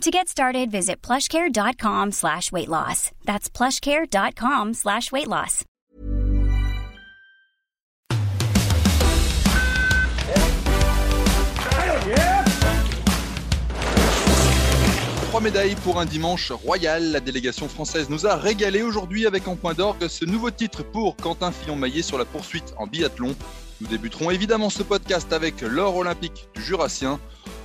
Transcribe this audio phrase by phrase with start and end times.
[0.00, 3.10] To get started, visit plushcare.com slash weight loss.
[3.24, 5.64] That's plushcare.com slash weight loss.
[15.28, 17.10] Trois médailles pour un dimanche royal.
[17.12, 21.16] La délégation française nous a régalé aujourd'hui avec en point d'orgue ce nouveau titre pour
[21.16, 23.34] Quentin Fillon-Maillet sur la poursuite en biathlon.
[23.80, 27.18] Nous débuterons évidemment ce podcast avec l'or olympique du Jurassien.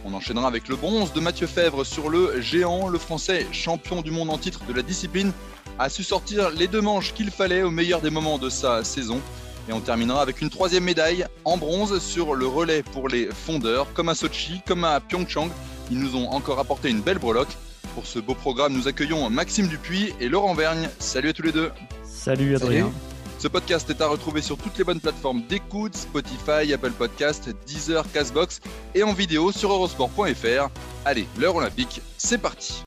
[0.06, 2.88] On enchaînera avec le bronze de Mathieu Fèvre sur le géant.
[2.88, 5.32] Le français, champion du monde en titre de la discipline,
[5.78, 9.22] a su sortir les deux manches qu'il fallait au meilleur des moments de sa saison.
[9.68, 13.88] Et on terminera avec une troisième médaille en bronze sur le relais pour les fondeurs,
[13.94, 15.50] comme à Sochi, comme à Pyeongchang.
[15.92, 17.56] Ils nous ont encore apporté une belle breloque.
[17.94, 20.90] Pour ce beau programme, nous accueillons Maxime Dupuis et Laurent Vergne.
[21.00, 21.72] Salut à tous les deux.
[22.04, 22.92] Salut Adrien.
[23.40, 28.04] Ce podcast est à retrouver sur toutes les bonnes plateformes d'écoute, Spotify, Apple Podcast, Deezer,
[28.12, 28.60] Castbox
[28.94, 30.70] et en vidéo sur eurosport.fr.
[31.06, 32.84] Allez, l'heure olympique, c'est parti.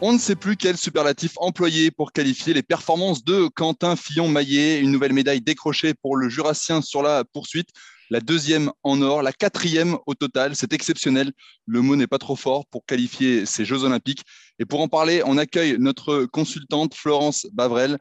[0.00, 4.78] On ne sait plus quel superlatif employer pour qualifier les performances de Quentin Fillon-Maillet.
[4.78, 7.68] Une nouvelle médaille décrochée pour le Jurassien sur la poursuite
[8.10, 10.56] la deuxième en or, la quatrième au total.
[10.56, 11.32] C'est exceptionnel.
[11.66, 14.22] Le mot n'est pas trop fort pour qualifier ces Jeux olympiques.
[14.58, 17.98] Et pour en parler, on accueille notre consultante Florence Bavrel.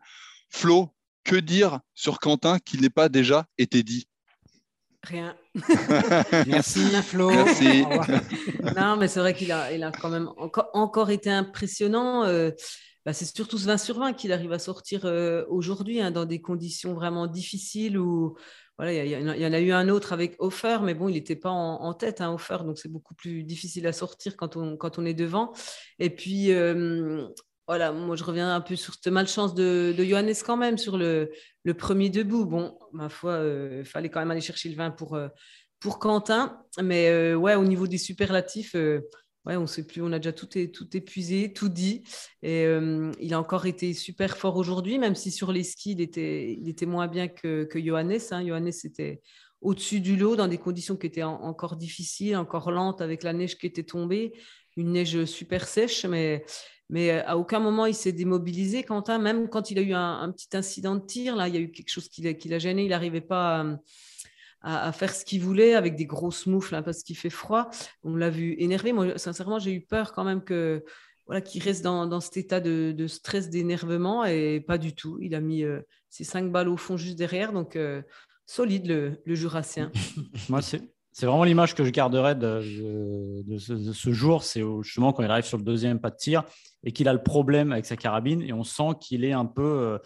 [0.49, 4.07] Flo, que dire sur Quentin qui n'est pas déjà été dit?
[5.03, 5.35] Rien.
[6.47, 7.29] Merci Flo.
[7.29, 7.83] Merci.
[8.75, 12.23] non, mais c'est vrai qu'il a, il a quand même encore, encore été impressionnant.
[12.23, 12.51] Euh,
[13.05, 16.25] bah, c'est surtout ce 20 sur 20 qu'il arrive à sortir euh, aujourd'hui hein, dans
[16.25, 18.35] des conditions vraiment difficiles où
[18.77, 21.49] voilà, il y, en a eu un autre avec Offer, mais bon, il n'était pas
[21.49, 25.05] en, tête, hein, Offer, donc c'est beaucoup plus difficile à sortir quand on, quand on
[25.05, 25.51] est devant.
[25.97, 27.27] Et puis, euh,
[27.67, 30.95] voilà, moi je reviens un peu sur cette malchance de, de Johannes quand même, sur
[30.99, 31.31] le,
[31.63, 32.45] le premier debout.
[32.45, 35.27] Bon, ma foi, il euh, fallait quand même aller chercher le vin pour, euh,
[35.79, 38.75] pour Quentin, mais ouais, au niveau des superlatifs,
[39.47, 42.03] ouais, on sait plus, on a déjà tout, tout épuisé, tout dit.
[42.43, 46.01] Et euh, il a encore été super fort aujourd'hui, même si sur les skis, il
[46.01, 48.19] était, il était moins bien que, que Johannes.
[48.31, 48.45] Hein.
[48.45, 49.21] Johannes était
[49.61, 53.57] au-dessus du lot dans des conditions qui étaient encore difficiles, encore lentes avec la neige
[53.57, 54.33] qui était tombée,
[54.75, 56.45] une neige super sèche, mais,
[56.89, 58.83] mais euh, à aucun moment il s'est démobilisé.
[58.83, 61.61] Quentin, même quand il a eu un, petit incident de tir, là, il y a
[61.61, 63.77] eu quelque chose qui l'a gêné, il n'arrivait pas à
[64.61, 67.69] à, faire ce qu'il voulait avec des grosses moufles hein, parce qu'il fait froid.
[68.03, 68.93] On l'a vu énervé.
[68.93, 70.83] Moi, sincèrement, j'ai eu peur quand même que
[71.25, 75.17] voilà, qu'il reste dans, cet état de, stress, d'énervement et pas du tout.
[75.21, 78.01] Il a mis euh, ses cinq balles au fond juste derrière, donc euh,
[78.45, 78.87] solide
[79.25, 79.91] le, Jurassien.
[80.49, 80.81] Moi, c'est.
[81.19, 84.43] C'est vraiment l'image que je garderai de, de, ce, jour.
[84.43, 86.43] C'est justement quand il arrive sur le deuxième pas de tir
[86.83, 88.43] et qu'il a le problème avec sa carabine.
[88.43, 89.97] Et on sent qu'il est un peu euh,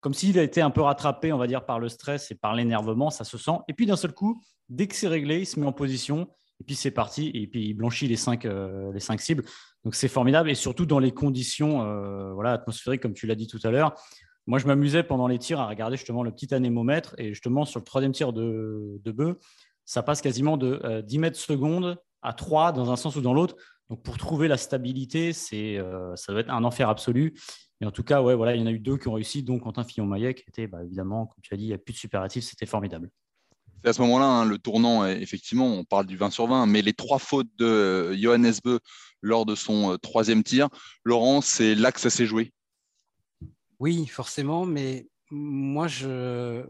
[0.00, 2.54] comme s'il a été un peu rattrapé, on va dire, par le stress et par
[2.54, 3.58] l'énervement, ça se sent.
[3.68, 6.28] Et puis d'un seul coup, dès que c'est réglé, il se met en position,
[6.60, 9.44] et puis c'est parti, et puis il blanchit les cinq, euh, les cinq cibles.
[9.84, 13.46] Donc c'est formidable, et surtout dans les conditions euh, voilà, atmosphériques, comme tu l'as dit
[13.46, 13.94] tout à l'heure.
[14.46, 17.80] Moi, je m'amusais pendant les tirs à regarder justement le petit anémomètre, et justement sur
[17.80, 19.38] le troisième tir de, de
[19.84, 23.34] ça passe quasiment de 10 euh, mètres secondes à 3 dans un sens ou dans
[23.34, 23.56] l'autre.
[23.90, 25.80] Donc pour trouver la stabilité, c'est,
[26.14, 27.32] ça doit être un enfer absolu.
[27.80, 29.42] Mais en tout cas, ouais, voilà, il y en a eu deux qui ont réussi,
[29.42, 31.92] dont Quentin Fillon-Maillet, qui était bah, évidemment, comme tu as dit, il n'y a plus
[31.92, 33.10] de superlatif, c'était formidable.
[33.82, 36.82] C'est à ce moment-là, hein, le tournant, effectivement, on parle du 20 sur 20, mais
[36.82, 38.80] les trois fautes de euh, Johannes Beu
[39.22, 40.68] lors de son euh, troisième tir,
[41.04, 42.52] Laurent, c'est là que ça s'est joué.
[43.78, 46.64] Oui, forcément, mais moi, je...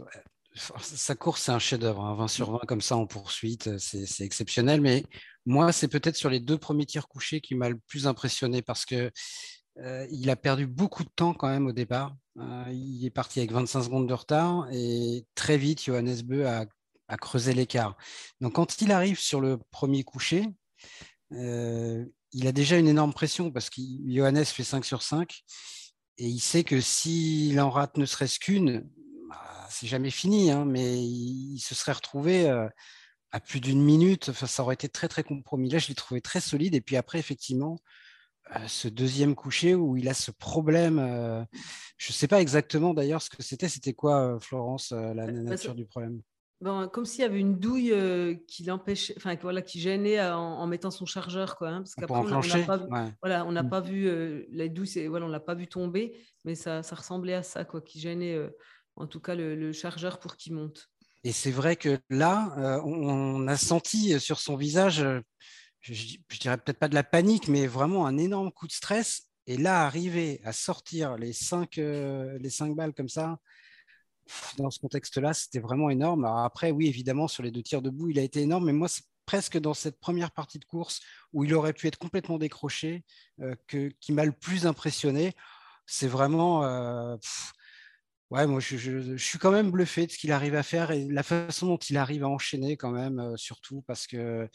[0.54, 2.02] sa course, c'est un chef-d'œuvre.
[2.14, 2.28] 20 hein.
[2.28, 4.82] sur 20 comme ça en poursuite, c'est exceptionnel.
[4.82, 5.04] Mais
[5.46, 8.84] moi, c'est peut-être sur les deux premiers tirs couchés qui m'a le plus impressionné parce
[8.84, 9.10] que
[9.80, 12.16] euh, il a perdu beaucoup de temps quand même au départ.
[12.38, 16.66] Euh, il est parti avec 25 secondes de retard et très vite, Johannes Beu a,
[17.16, 17.96] creusé l'écart.
[18.40, 20.46] Donc quand il arrive sur le premier coucher,
[21.32, 25.42] euh, il a déjà une énorme pression parce que Johannes fait 5 sur 5
[26.18, 28.86] et il sait que s'il en rate ne serait-ce qu'une,
[29.30, 32.50] bah, c'est jamais fini, hein, mais il, se serait retrouvé
[33.30, 34.28] à plus d'une minute.
[34.28, 35.70] Enfin, ça aurait été très très compromis.
[35.70, 37.78] Là, je l'ai trouvé très solide et puis après, effectivement,
[38.66, 40.98] ce deuxième coucher où il a ce problème.
[40.98, 41.44] Euh,
[41.96, 43.68] je ne sais pas exactement d'ailleurs ce que c'était.
[43.68, 46.22] C'était quoi, euh, Florence, euh, la bah, nature du problème?
[46.60, 50.66] Ben, comme s'il y avait une douille euh, qui l'empêchait, enfin voilà, qui gênait en,
[50.66, 51.68] mettant son chargeur, quoi.
[51.68, 53.70] Hein, parce qu'après on n'a pas, voilà, on n'a mm.
[53.70, 57.34] pas vu euh, la douille, voilà, on l'a pas vu tomber, mais ça, ça, ressemblait
[57.34, 58.50] à ça, quoi, qui gênait euh,
[58.96, 60.88] en tout cas le, chargeur pour qu'il monte.
[61.22, 65.04] Et c'est vrai que là, on, a senti sur son visage,
[65.80, 69.24] je, dirais peut-être pas de la panique, mais vraiment un énorme coup de stress.
[69.46, 73.38] Et là, arriver à sortir les cinq, les cinq balles comme ça,
[74.58, 76.24] dans ce contexte-là, c'était vraiment énorme.
[76.24, 79.04] après, oui, évidemment, sur les deux tirs debout, il a été énorme, mais moi, c'est
[79.28, 81.00] presque dans cette première partie de course
[81.32, 83.04] où il aurait pu être complètement décroché,
[83.40, 85.34] euh, que, qui m'a le plus impressionné.
[85.86, 86.64] C'est vraiment.
[86.64, 87.16] Euh,
[88.30, 91.22] ouais, moi, je, suis quand même bluffé de ce qu'il arrive à faire et la
[91.22, 94.46] façon dont il arrive à enchaîner, quand même, euh, surtout parce que euh,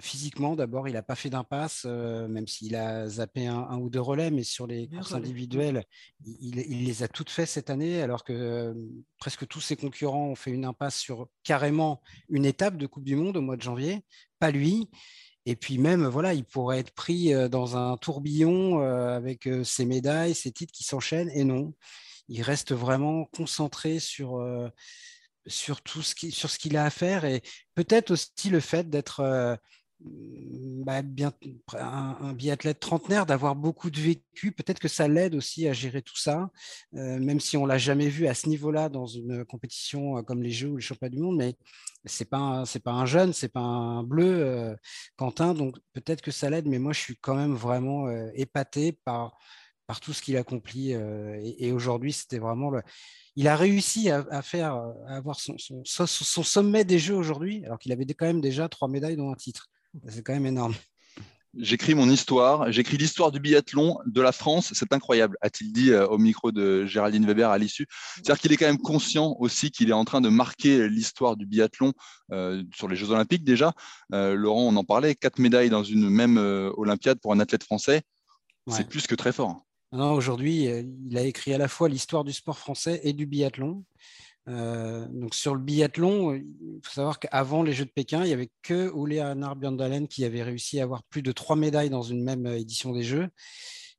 [0.00, 4.00] physiquement, d'abord, il n'a pas fait d'impasse, euh, même s'il a zappé un, ou deux
[4.00, 5.84] relais, mais sur les courses individuelles,
[6.24, 8.74] il, les a toutes faites cette année, alors que euh,
[9.18, 13.16] presque tous ses concurrents ont fait une impasse sur carrément une étape de Coupe du
[13.16, 14.04] Monde au mois de janvier,
[14.38, 14.88] pas lui.
[15.44, 20.52] Et puis même, voilà, il pourrait être pris dans un tourbillon avec ses médailles, ses
[20.52, 21.74] titres qui s'enchaînent, et non.
[22.28, 24.40] Il reste vraiment concentré sur,
[25.46, 27.42] sur tout ce sur ce qu'il a à faire et
[27.74, 29.56] peut-être aussi le fait d'être euh,
[30.84, 31.32] bah, bien,
[31.74, 36.16] un, biathlète trentenaire, d'avoir beaucoup de vécu, peut-être que ça l'aide aussi à gérer tout
[36.16, 36.50] ça,
[36.96, 40.42] euh, même si on l'a jamais vu à ce niveau-là dans une compétition euh, comme
[40.42, 41.54] les Jeux ou les Championnats du Monde, mais
[42.04, 44.76] c'est pas c'est pas un jeune, c'est pas un bleu,
[45.16, 49.38] Quentin, donc peut-être que ça l'aide, mais moi je suis quand même vraiment épaté par
[49.92, 52.82] par tout ce qu'il accomplit et, et aujourd'hui c'était vraiment le
[53.36, 54.74] il a réussi à, faire,
[55.08, 55.56] à avoir son,
[56.16, 59.68] sommet des Jeux aujourd'hui, alors qu'il avait quand même déjà trois médailles dans un titre.
[60.08, 60.74] C'est quand même énorme.
[61.58, 66.06] J'écris mon histoire, j'écris l'histoire du biathlon de la France, c'est incroyable, a-t-il dit euh,
[66.06, 67.86] au micro de Géraldine Weber à l'issue.
[68.14, 71.44] C'est-à-dire qu'il est quand même conscient aussi qu'il est en train de marquer l'histoire du
[71.44, 71.92] biathlon
[72.32, 73.74] euh, sur les Jeux Olympiques déjà.
[74.14, 76.38] Euh, Laurent, on en parlait, quatre médailles dans une même
[76.78, 78.00] Olympiade pour un athlète français,
[78.68, 79.62] c'est plus que très fort.
[79.92, 83.84] Aujourd'hui, euh, il a écrit à la fois l'histoire du sport français et du biathlon.
[84.48, 88.32] Euh, donc sur le biathlon, il faut savoir qu'avant les Jeux de Pékin, il n'y
[88.32, 92.02] avait que Ole Einar Bjørndalen qui avait réussi à avoir plus de trois médailles dans
[92.02, 93.28] une même euh, édition des Jeux.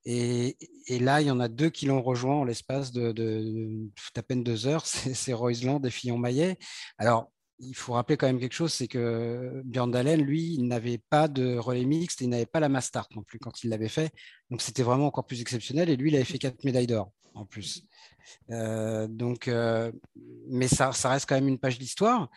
[0.06, 0.57] Et,
[0.90, 4.44] là, il y en a deux qui l'ont rejoint en l'espace de, de, à peine
[4.44, 4.86] deux heures.
[4.86, 6.57] C'est Roisland et Fillon-Maillet.
[6.98, 10.97] Alors, il faut rappeler quand même quelque chose, c'est que Björn Dalen, lui, il n'avait
[10.97, 14.11] pas de relais mixte, il n'avait pas la Mastart non plus quand il l'avait fait.
[14.50, 15.89] Donc c'était vraiment encore plus exceptionnel.
[15.89, 17.83] Et lui, il avait fait quatre médailles d'or en plus.
[18.51, 19.91] Euh, donc, euh,
[20.47, 22.29] mais ça, reste quand même une page d'histoire.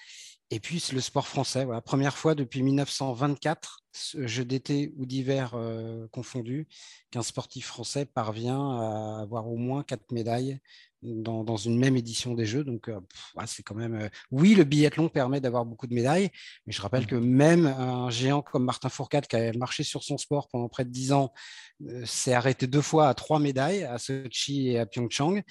[0.51, 3.81] Et puis le sport français, voilà, première fois depuis 1924,
[4.15, 6.69] jeu d'été ou d'hiver euh, confondu,
[7.11, 10.61] qu'un sportif français parvient à avoir au moins quatre médailles
[11.03, 12.65] dans, une même édition des Jeux.
[12.65, 13.01] Donc, euh,
[13.47, 13.95] c'est quand même.
[13.95, 16.31] Euh, oui, le biathlon permet d'avoir beaucoup de médailles,
[16.67, 20.19] mais je rappelle que même un géant comme Martin Fourcade, qui a marché sur son
[20.19, 21.33] sport pendant près de dix ans,
[21.89, 25.43] euh, s'est arrêté deux fois à trois médailles, à Sochi et à Pyeongchang.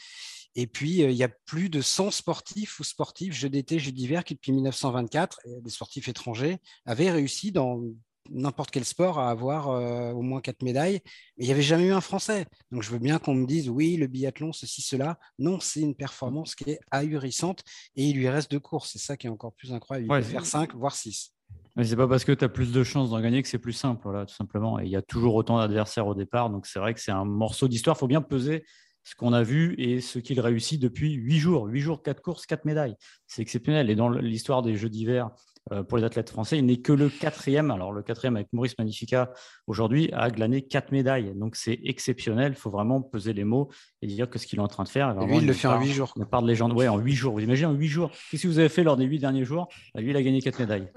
[0.56, 4.24] Et puis, il y a plus de 100 sportifs ou sportifs, jeux d'été, jeux d'hiver,
[4.24, 7.82] qui depuis 1924, des sportifs étrangers, avaient réussi dans
[8.30, 11.02] n'importe quel sport à avoir euh, au moins quatre médailles.
[11.38, 12.46] Mais il n'y avait jamais eu un Français.
[12.72, 15.18] Donc je veux bien qu'on me dise oui, le biathlon, ceci, cela.
[15.40, 17.64] Non, c'est une performance qui est ahurissante
[17.96, 18.92] et il lui reste deux courses.
[18.92, 20.08] C'est ça qui est encore plus incroyable.
[20.12, 21.32] Il peut faire cinq, voire six.
[21.76, 23.74] Mais c'est pas parce que tu as plus de chances d'en gagner que c'est plus
[23.74, 24.80] simple, voilà, tout simplement.
[24.80, 26.50] Et il y a toujours autant d'adversaires au départ.
[26.50, 27.98] Donc c'est vrai que c'est un morceau d'histoire.
[27.98, 28.64] Il faut bien peser
[29.06, 31.68] ce qu'on a vu et ce qu'il réussit depuis huit jours.
[31.68, 32.96] Huit jours, quatre courses, quatre médailles.
[33.28, 33.90] C'est exceptionnel.
[33.90, 35.30] Et dans l'histoire des Jeux d'hiver,
[35.72, 36.60] euh, pour les athlètes français.
[36.60, 39.32] Il n'est que le quatrième, alors le quatrième avec Maurice Magnifica
[39.66, 41.34] aujourd'hui, a glané quatre médailles.
[41.36, 42.52] Donc c'est exceptionnel.
[42.52, 43.72] Il faut vraiment peser les mots
[44.04, 45.16] et dire que ce qu'il est en train de faire.
[45.26, 46.14] lui, il le fait en huit jours.
[46.18, 46.74] On part de légende.
[46.74, 47.34] Ouais, en huit jours.
[47.34, 48.12] Vous imaginez en huit jours.
[48.30, 49.68] Qu'est-ce que vous avez fait lors des huit derniers jours?
[49.96, 50.92] Bah, Lui, il a gagné quatre médailles.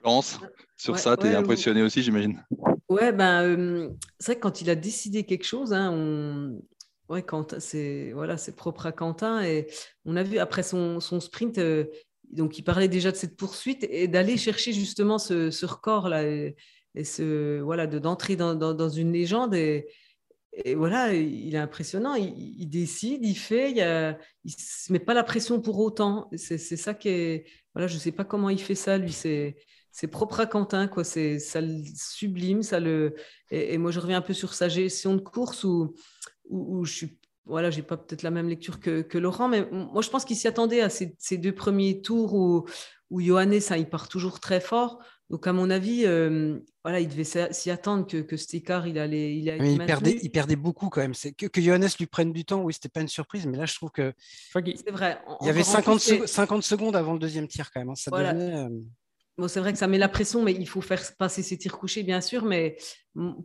[0.00, 0.38] Florence,
[0.76, 2.40] sur ça, tu es impressionné aussi, j'imagine.
[2.92, 6.52] Ouais, ben, c'est vrai que quand il a décidé quelque chose, hein,
[7.58, 9.42] c'est voilà, propre à Quentin.
[9.42, 9.66] Et
[10.04, 11.86] on a vu après son, son sprint, euh,
[12.32, 16.56] donc, il parlait déjà de cette poursuite et d'aller chercher justement ce, record-là et,
[17.04, 19.54] ce, voilà, d'entrer dans, une légende.
[19.54, 19.86] Et,
[20.74, 22.14] voilà, il est impressionnant.
[22.14, 26.28] Il, décide, il fait, il ne se met pas la pression pour autant.
[26.36, 27.42] C'est ça qui.
[27.74, 29.12] Voilà, je ne sais pas comment il fait ça, lui.
[29.12, 29.56] C'est
[29.92, 31.04] c'est propre à Quentin, quoi.
[31.04, 33.14] C'est ça le sublime, ça le.
[33.50, 35.94] Et, moi, je reviens un peu sur sa gestion de course où,
[36.48, 40.00] où, où je suis voilà, j'ai pas peut-être la même lecture que, Laurent, mais moi
[40.00, 42.66] je pense qu'il s'y attendait à ces, deux premiers tours où,
[43.10, 45.00] où Johannes, ça, il part toujours très fort.
[45.28, 48.98] Donc, à mon avis, euh, voilà, il devait s'y attendre que, que cet écart, il
[48.98, 49.34] allait.
[49.34, 51.14] Il, il, perdait, il perdait beaucoup quand même.
[51.14, 53.74] Que, que Johannes lui prenne du temps, oui, c'était pas une surprise, mais là, je
[53.74, 54.12] trouve que.
[54.52, 55.18] C'est vrai.
[55.40, 57.90] il y avait 50, 50, secondes avant le deuxième tir quand même.
[57.90, 57.94] Hein.
[57.94, 58.68] Ça devenait,
[59.38, 61.78] Bon, c'est vrai que ça met la pression, mais il faut faire passer ses tirs
[61.78, 62.44] couchés, bien sûr.
[62.44, 62.76] Mais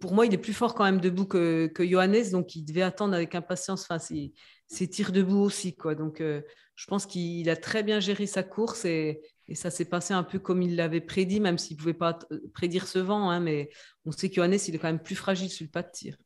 [0.01, 3.13] pour moi, il est plus fort quand même debout que, Johannes, donc il devait attendre
[3.13, 4.33] avec impatience enfin, ses,
[4.67, 5.75] ses tirs debout aussi.
[5.75, 5.95] Quoi.
[5.95, 6.41] Donc, euh,
[6.75, 9.21] je pense qu'il a très bien géré sa course et,
[9.53, 12.19] ça s'est passé un peu comme il l'avait prédit, même s'il ne pouvait pas
[12.53, 13.31] prédire ce vent.
[13.31, 13.69] Hein, mais
[14.03, 16.17] on sait que Johannes, il est quand même plus fragile sur le pas de tir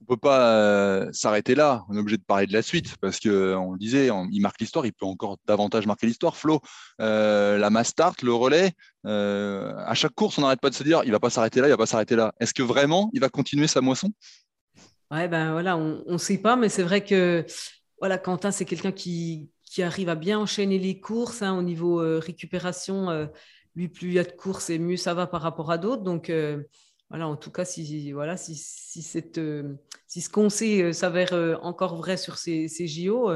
[0.00, 1.84] on peut pas euh, s'arrêter là.
[1.88, 4.60] On est obligé de parler de la suite parce que on le disait, il marque
[4.60, 6.36] l'histoire, il peut encore davantage marquer l'histoire.
[6.36, 6.60] Flo,
[7.00, 8.72] euh, la mass start, le relais,
[9.06, 11.68] euh, à chaque course, on n'arrête pas de se dire, il va pas s'arrêter là,
[11.68, 12.32] il va pas s'arrêter là.
[12.40, 14.10] Est-ce que vraiment, il va continuer sa moisson?
[15.10, 17.44] Ouais, ben voilà, on ne sait pas, mais c'est vrai que
[17.98, 21.96] voilà, Quentin, c'est quelqu'un qui, qui, arrive à bien enchaîner les courses hein, au niveau
[22.20, 23.28] récupération.
[23.74, 26.02] lui, plus il y a de courses et mieux ça va par rapport à d'autres.
[26.02, 26.30] Donc
[27.10, 29.74] voilà, en tout cas, si, voilà, si, si, cette, euh,
[30.06, 33.32] si ce qu'on sait euh, s'avère euh, encore vrai sur ces, ces JO,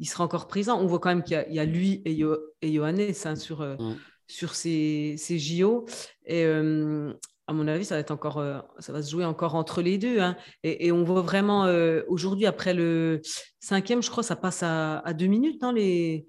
[0.00, 0.80] il sera encore présent.
[0.80, 2.20] On voit quand même qu'il y, a lui et,
[2.62, 3.96] et Johannes hein, sur, mm.
[4.26, 5.86] sur ces, ces, JO.
[6.26, 8.44] Et à mon avis, ça va, être encore,
[8.80, 10.18] ça va se jouer encore entre les deux.
[10.18, 10.36] Hein.
[10.64, 11.66] Et, et, on voit vraiment
[12.08, 13.20] aujourd'hui, après le
[13.60, 16.26] cinquième, je crois, ça passe à, à deux minutes, dans les,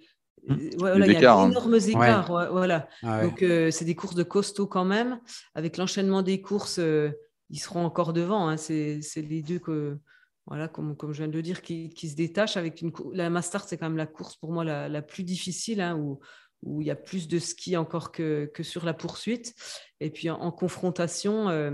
[0.48, 0.56] Mmh.
[0.60, 2.28] il y a d'énormes écarts.
[2.52, 2.88] voilà.
[3.02, 5.20] Ah Donc, euh, c'est des courses de costaud quand même.
[5.56, 7.12] Avec l'enchaînement des courses, euh,
[7.50, 8.50] ils seront encore devant.
[8.50, 8.58] Hein.
[8.58, 9.98] C'est les deux que,
[10.46, 12.58] voilà, comme, comme je viens de le dire, qui, qui se détachent.
[12.58, 15.80] Avec une, la Mastart, c'est quand même la course pour moi la, la plus difficile,
[15.80, 16.20] hein, où,
[16.64, 19.54] où, il y a plus de ski encore que, que sur la poursuite.
[20.02, 21.72] Et puis, en, confrontation, euh,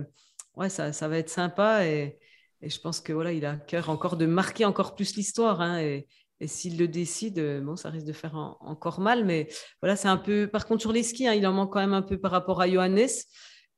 [0.55, 1.87] ouais, ça, ça, va être sympa.
[1.87, 2.19] Et,
[2.61, 5.59] et je pense que voilà, il a cœur encore de marquer encore plus l'histoire.
[5.61, 6.07] Hein, et,
[6.41, 9.25] et s'il le décide, euh, bon, ça risque de faire encore mal.
[9.25, 9.47] Mais
[9.81, 10.47] voilà, c'est un peu.
[10.47, 12.61] Par contre, sur les skis, hein, il en manque quand même un peu par rapport
[12.61, 13.09] à Johannes.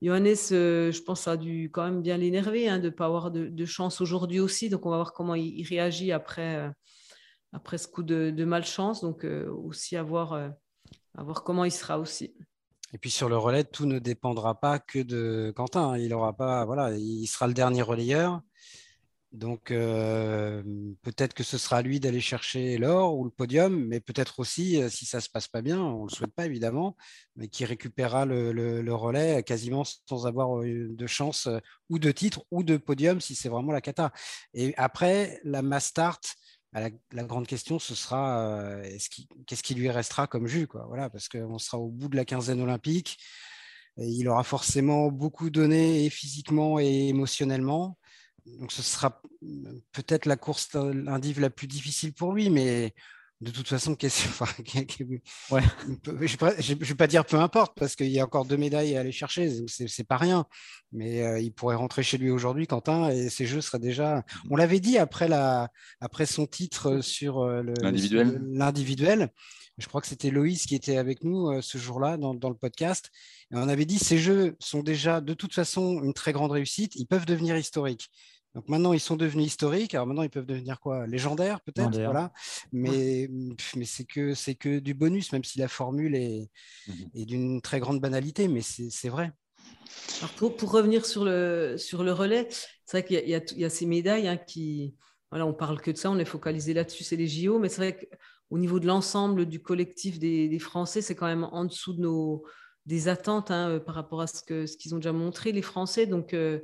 [0.02, 3.32] Johannes, euh, je pense, a dû quand même bien l'énerver hein, de ne pas avoir
[3.32, 4.70] de, chance aujourd'hui aussi.
[4.70, 6.70] Donc, on va voir comment il, réagit après, euh,
[7.52, 9.02] après ce coup de, malchance.
[9.02, 10.52] Donc, aussi à voir,
[11.44, 12.36] comment il sera aussi.
[12.94, 15.98] Et puis sur le relais, tout ne dépendra pas que de Quentin.
[15.98, 18.42] Il aura pas, voilà, il sera le dernier relayeur.
[19.32, 24.82] Donc peut-être que ce sera lui d'aller chercher l'or ou le podium, mais peut-être aussi,
[24.90, 26.98] si ça ne se passe pas bien, on ne le souhaite pas évidemment,
[27.38, 31.48] mais qui récupérera le, relais quasiment sans avoir de chance
[31.90, 34.12] ou de titre ou de podium si c'est vraiment la cata.
[34.54, 36.36] Et après, la mass start,
[36.74, 38.82] bah, la, grande question, ce sera
[39.48, 42.26] qu'est-ce qui lui restera comme jus quoi, voilà, Parce qu'on sera au bout de la
[42.26, 43.18] quinzaine olympique.
[43.98, 47.98] Il aura forcément beaucoup donné physiquement et émotionnellement
[48.46, 49.22] donc ce sera
[49.92, 52.94] peut-être la course indive la plus difficile pour lui, mais
[53.42, 54.46] de toute façon, enfin,
[55.52, 55.64] ouais.
[56.20, 59.00] je ne vais pas dire peu importe, parce qu'il y a encore deux médailles à
[59.00, 60.46] aller chercher, c'est pas rien.
[60.92, 64.24] Mais euh, il pourrait rentrer chez lui aujourd'hui, Quentin, et ses jeux seraient déjà.
[64.52, 65.70] On l'avait dit après, la,
[66.02, 67.64] après son titre sur euh,
[68.44, 69.32] l'individuel.
[69.78, 72.56] Je crois que c'était Loïs qui était avec nous euh, ce jour-là dans, dans, le
[72.56, 73.10] podcast.
[73.52, 76.96] Et on avait dit ces jeux sont déjà de toute façon une très grande réussite.
[76.96, 78.10] Ils peuvent devenir historiques.
[78.54, 79.96] Donc maintenant, ils sont devenus historiques.
[79.96, 81.08] Alors maintenant, ils peuvent devenir quoi?
[81.08, 81.92] Légendaires, peut-être?
[81.92, 82.34] Voilà.
[82.74, 83.30] Mais,
[83.76, 86.50] mais c'est que, c'est que du bonus, même si la formule est,
[86.88, 89.32] mmh est d'une très grande banalité, mais c'est vrai.
[90.36, 92.48] pour, pour, revenir sur le, sur le relais,
[92.86, 94.96] c'est vrai qu'il y, y, a ces médailles hein, qui.
[95.30, 97.78] Voilà, on parle que de ça, on est focalisé là-dessus, c'est les JO, mais c'est
[97.78, 98.10] vrai
[98.52, 102.02] qu'au niveau de l'ensemble du collectif des, des Français, c'est quand même en dessous de
[102.02, 102.44] nos,
[102.86, 106.06] des attentes hein, par rapport à ce qu'ils ce qu'ils ont déjà montré, les Français.
[106.06, 106.60] Donc, euh,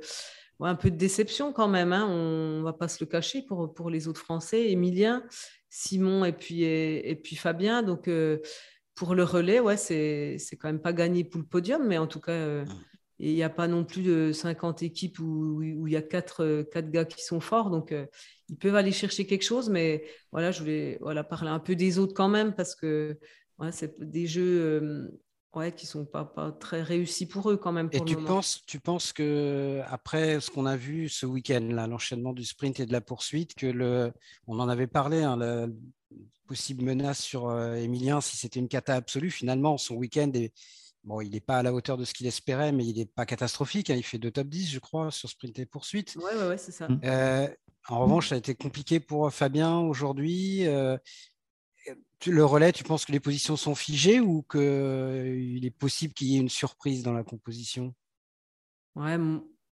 [0.60, 2.06] un peu de déception quand même, hein.
[2.08, 5.22] on ne va pas se le cacher pour, pour les autres Français, Emilien,
[5.68, 7.82] Simon et puis, et, puis Fabien.
[7.82, 8.38] Donc, euh,
[8.94, 12.20] pour le relais, ouais, c'est quand même pas gagné pour le podium, mais en tout
[12.20, 12.84] cas, euh, mmh.
[13.20, 16.90] il n'y a pas non plus de 50 équipes où, il y a 4, quatre
[16.90, 17.70] gars qui sont forts.
[17.70, 18.06] Donc, euh,
[18.48, 21.98] ils peuvent aller chercher quelque chose, mais voilà, je voulais voilà, parler un peu des
[21.98, 23.18] autres quand même, parce que
[23.72, 25.10] c'est des jeux
[25.54, 27.88] ouais, qui sont pas, pas très réussis pour eux quand même.
[27.92, 32.44] et tu penses, tu penses que après ce qu'on a vu ce week-end, l'enchaînement du
[32.44, 34.12] sprint et de la poursuite, que le,
[34.46, 35.66] on en avait parlé, hein, la
[36.46, 39.30] possible menace sur euh, Emilien si c'était une cata absolue.
[39.30, 40.52] Finalement, son week-end est
[41.04, 43.24] Bon, il n'est pas à la hauteur de ce qu'il espérait, mais il n'est pas
[43.24, 43.88] catastrophique.
[43.88, 43.94] Hein.
[43.96, 46.16] Il fait deux top 10, je crois, sur sprint et poursuite.
[46.16, 46.88] Oui, ouais, ouais, c'est ça.
[47.04, 47.48] Euh,
[47.88, 50.66] en revanche, ça a été compliqué pour Fabien aujourd'hui.
[50.66, 50.96] Euh,
[52.26, 56.28] le relais, tu penses que les positions sont figées ou qu'il euh, est possible qu'il
[56.28, 57.94] y ait une surprise dans la composition?
[58.96, 59.16] Ouais,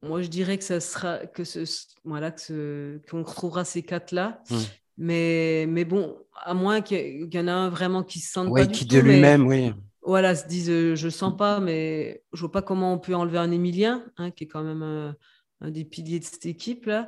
[0.02, 1.66] moi je dirais que ça sera que ce,
[2.04, 4.42] voilà que qu'on retrouvera ces quatre là.
[4.50, 4.56] Mmh.
[4.98, 8.66] Mais, mais bon, à moins qu'il y, en a un vraiment qui se sente pas
[8.66, 9.74] qui de lui-même, oui.
[10.04, 13.40] voilà, se disent je je sens pas, mais je vois pas comment on peut enlever
[13.40, 15.16] un Emilien, hein, qui est quand même
[15.62, 17.08] un, des piliers de cette équipe là.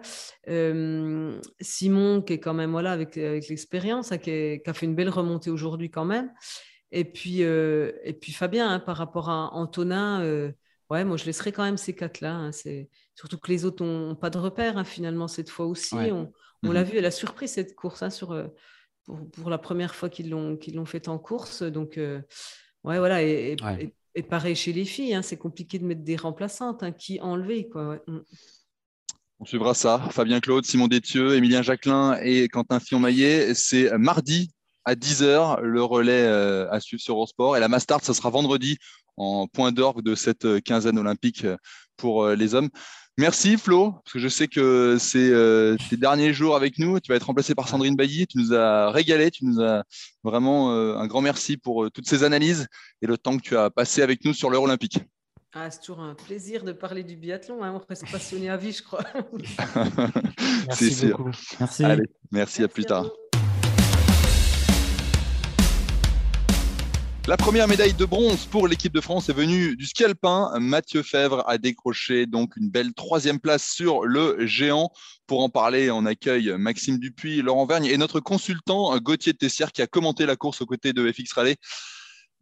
[1.62, 5.10] Simon, qui est quand même voilà avec, avec l'expérience, hein, qui, a fait une belle
[5.10, 6.32] remontée aujourd'hui quand même.
[6.92, 10.22] Et puis, et puis Fabien, hein, par rapport à Antonin,
[10.90, 12.50] ouais, moi je laisserai quand même ces quatre-là.
[12.52, 15.96] c'est surtout que les autres n'ont pas de repères finalement cette fois aussi.
[15.96, 16.32] On,
[16.64, 18.50] on l'a mmh vu, elle a surpris cette course sur,
[19.04, 21.62] pour, pour, la première fois qu'ils l'ont qu'ils l'ont fait en course.
[21.64, 22.00] Donc
[22.88, 23.22] Ouais, voilà.
[23.22, 23.56] Et,
[24.24, 26.84] pareil chez les filles, hein, c'est compliqué de mettre des remplaçantes.
[26.84, 27.70] Hein, qui enlever.
[28.08, 28.18] Mm.
[29.40, 30.10] On suivra ça.
[30.12, 33.54] Fabien Claude, Simon Détieux, Émilien Jacquelin et Quentin Fillon-Maillet.
[33.54, 34.52] C'est mardi
[34.86, 37.58] à 10h, le relais euh, à suivre sur Eurosport.
[37.58, 38.78] Et la Mastart, ce sera vendredi
[39.18, 41.46] en point d'orgue de cette quinzaine olympique
[41.98, 42.70] pour euh, les hommes.
[43.20, 47.00] Merci Flo, parce que je sais que c'est euh, tes derniers jours avec nous.
[47.00, 48.28] Tu vas être remplacé par Sandrine Bailly.
[48.28, 49.84] Tu nous as régalé, tu nous as
[50.24, 52.68] vraiment euh, un grand merci pour euh, toutes ces analyses
[53.02, 55.00] et le temps que tu as passé avec nous sur l'heure olympique.
[55.52, 57.64] Ah, c'est toujours un plaisir de parler du biathlon.
[57.64, 57.74] Hein.
[57.74, 59.04] On reste passionné à vie, je crois.
[60.68, 61.32] merci beaucoup.
[61.60, 61.84] Merci.
[61.86, 63.10] Allez, merci, à plus tard.
[67.28, 70.50] La première médaille de bronze pour l'équipe de France est venue du ski alpin.
[70.62, 74.92] Mathieu Fèvre a décroché donc une belle troisième place sur le géant.
[75.26, 79.82] Pour en parler, on accueille Maxime Dupuis, Laurent Vergne et notre consultant Gauthier Tessière qui
[79.82, 81.56] a commenté la course aux côtés de FX Rallye.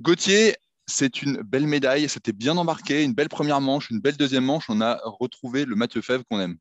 [0.02, 4.46] Gauthier, c'est une belle médaille, c'était bien embarqué, une belle première manche, une belle deuxième
[4.46, 4.66] manche.
[4.70, 6.58] On a retrouvé le Mathieu Fèvre qu'on aime.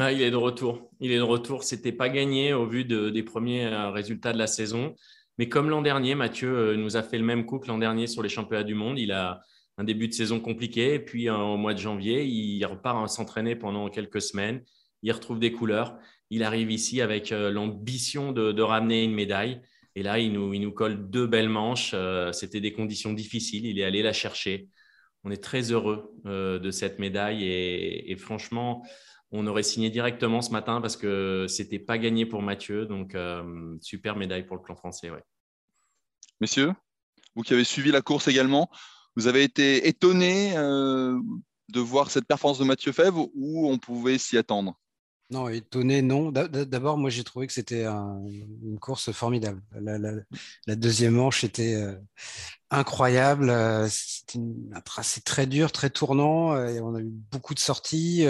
[0.00, 0.90] Ah, il est de retour.
[0.98, 1.62] Il est de retour.
[1.62, 4.96] C'était pas gagné au vu des premiers euh, résultats de la saison.
[5.38, 8.06] Mais comme l'an dernier, Mathieu euh, nous a fait le même coup que l'an dernier
[8.06, 8.98] sur les championnats du monde.
[8.98, 9.42] Il a
[9.78, 10.94] un début de saison compliqué.
[10.94, 14.62] Et puis, euh, au mois de janvier, il repart à s'entraîner pendant quelques semaines.
[15.02, 15.98] Il retrouve des couleurs.
[16.30, 19.60] Il arrive ici avec euh, l'ambition de, ramener une médaille.
[19.94, 21.94] Et là, il nous, colle deux belles manches.
[22.32, 23.64] C'était des conditions difficiles.
[23.64, 24.68] Il est allé la chercher.
[25.24, 27.42] On est très heureux de cette médaille.
[27.44, 28.84] Et franchement,
[29.32, 32.86] on aurait signé directement ce matin parce que c'était pas gagné pour Mathieu.
[32.86, 35.10] Donc, euh, super médaille pour le clan français.
[35.10, 35.22] Ouais.
[36.40, 36.72] Messieurs,
[37.34, 38.70] vous qui avez suivi la course également,
[39.16, 41.18] vous avez été étonné euh,
[41.70, 44.78] de voir cette performance de Mathieu Fèvre ou on pouvait s'y attendre?
[45.28, 46.30] Non, étonné, non.
[46.30, 49.60] D'abord, moi, j'ai trouvé que c'était une course formidable.
[49.72, 51.96] La, deuxième manche était euh,
[52.70, 53.52] incroyable.
[53.90, 54.38] C'était
[54.72, 56.56] un tracé très dur, très tournant.
[56.68, 58.24] Et on a eu beaucoup de sorties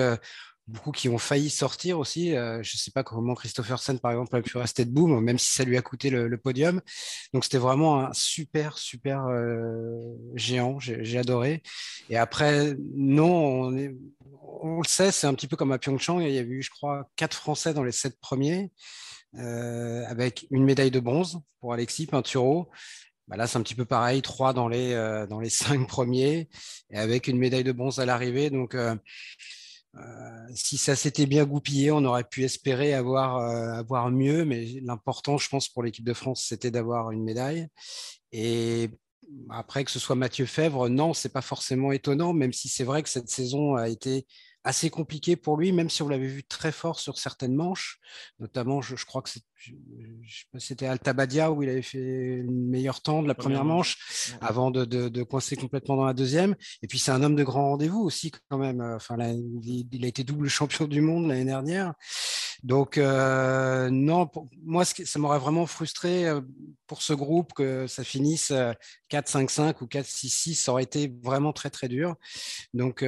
[0.69, 2.35] beaucoup qui ont failli sortir aussi.
[2.35, 5.53] Euh, je ne sais pas comment Christophersen, par exemple, a pu rester debout, même si
[5.53, 6.81] ça lui a coûté le, podium.
[7.33, 10.01] Donc, c'était vraiment un super, super euh,
[10.35, 10.79] géant.
[10.81, 11.63] J'ai adoré.
[12.11, 13.71] Et après, non,
[14.63, 16.21] on, le sait, c'est un petit peu comme à Pyeongchang.
[16.21, 18.71] Il y a eu, je crois, quatre Français dans les sept premiers,
[19.37, 22.69] euh, avec une médaille de bronze pour Alexis Pinturo.
[23.29, 24.95] Bah là, c'est un petit peu pareil, trois dans les,
[25.29, 26.49] dans les cinq premiers,
[26.91, 28.51] et avec une médaille de bronze à l'arrivée.
[28.51, 28.77] Donc,
[30.55, 35.39] si ça s'était bien goupillé, on aurait pu espérer avoir, euh, avoir mieux, mais l'important,
[35.39, 37.69] je pense, pour l'équipe de France, c'était d'avoir une médaille.
[38.33, 38.91] Et
[39.51, 43.03] après, que ce soit Mathieu Fèvre, non, c'est pas forcément étonnant, même si c'est vrai
[43.03, 44.27] que cette saison a été
[44.67, 48.01] assez compliquée pour lui, même si on l'avait vu très fort sur certaines manches.
[48.41, 49.31] Notamment, je, je crois que
[50.59, 54.85] c'était Altabadia où il avait fait le meilleur temps de la première, manche, avant de,
[54.85, 56.57] de, coincer complètement dans la deuxième.
[56.83, 58.81] Et puis c'est un homme de grand rendez-vous aussi quand même.
[58.81, 59.17] Enfin,
[59.63, 61.95] il, a été double champion du monde l'année dernière.
[62.63, 64.31] Donc euh, non,
[64.63, 66.41] moi ça m'aurait vraiment frustré euh,
[66.87, 68.53] pour ce groupe que ça finisse
[69.11, 70.55] 4-5-5 euh, ou 4-6-6.
[70.55, 72.17] Ça aurait été vraiment très très dur.
[72.75, 73.05] Donc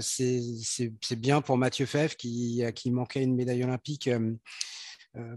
[0.00, 4.10] c'est bien pour Mathieu Fèvre qui, manquait une médaille olympique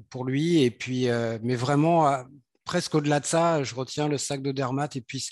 [0.09, 0.63] pour lui.
[0.63, 1.07] Et puis,
[1.41, 2.23] mais vraiment,
[2.63, 5.29] presque au-delà de ça, je retiens le sac de Dermat et puis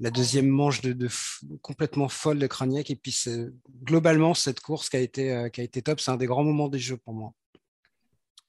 [0.00, 1.08] la deuxième manche de,
[1.62, 2.90] complètement folle de Kraniak.
[2.90, 3.16] Et puis
[3.84, 6.68] globalement, cette course qui a été, qui a été top, c'est un des grands moments
[6.68, 7.32] des Jeux pour moi.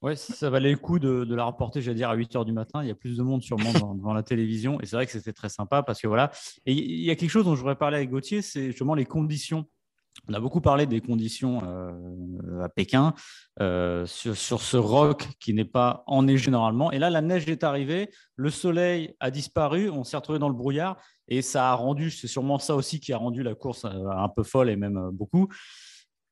[0.01, 2.81] Ouais, ça valait le coup de, la reporter, j'allais dire, à 8 h du matin.
[2.83, 4.81] Il y a plus de monde sûrement devant, la télévision.
[4.81, 6.31] Et c'est vrai que c'était très sympa parce que voilà.
[6.65, 9.05] Et il y a quelque chose dont je voudrais parler avec Gauthier, c'est justement les
[9.05, 9.67] conditions
[10.29, 13.13] on a beaucoup parlé des conditions euh, à Pékin,
[13.59, 16.91] euh, sur, ce roc qui n'est pas enneigé normalement.
[16.91, 20.55] Et là, la neige est arrivée, le soleil a disparu, on s'est retrouvé dans le
[20.55, 24.09] brouillard et ça a rendu, c'est sûrement ça aussi qui a rendu la course euh,
[24.09, 25.47] un peu folle et même beaucoup.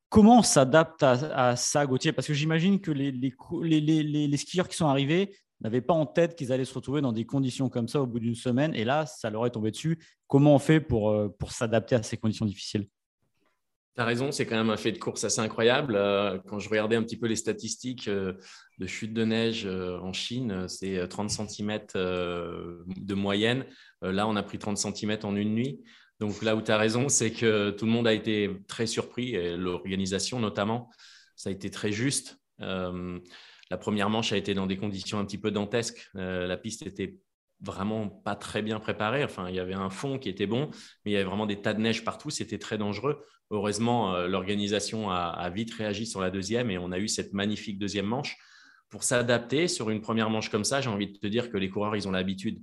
[0.10, 2.12] Comment on s'adapte à, ça, Gauthier?
[2.12, 6.66] Parce que j'imagine que les, skieurs qui sont arrivés n'avaient pas en tête qu'ils allaient
[6.66, 8.74] se retrouver dans des conditions comme ça au bout d'une semaine.
[8.74, 10.00] Et là, ça leur est tombé dessus.
[10.28, 12.88] Comment on fait pour, pour s'adapter à ces conditions difficiles?
[14.00, 15.96] Tu as raison, c'est quand même un fait de course assez incroyable.
[15.98, 18.32] Euh, quand je regardais un petit peu les statistiques euh,
[18.78, 23.66] de chute de neige euh, en Chine, c'est 30 cm de moyenne.
[24.02, 25.82] Là, on a pris 30 cm en une nuit.
[26.20, 29.56] Donc là où tu as raison, c'est que tout le monde a été très surpris,
[29.58, 30.90] l'organisation notamment,
[31.36, 32.40] ça a été très juste.
[32.60, 36.10] la première manche a été dans des conditions un petit peu dantesques.
[36.14, 37.20] la piste était
[37.62, 39.24] vraiment pas très bien préparée.
[39.24, 40.70] Enfin, il y avait un fond qui était bon,
[41.04, 42.30] mais il y avait vraiment des tas de neige partout.
[42.30, 43.24] C'était très dangereux.
[43.52, 47.80] Heureusement, euh, l'organisation a, vite réagi sur la deuxième et on a eu cette magnifique
[47.80, 48.38] deuxième manche.
[48.90, 51.70] Pour s'adapter sur une première manche comme ça, j'ai envie de te dire que les
[51.70, 52.62] coureurs, ils ont l'habitude.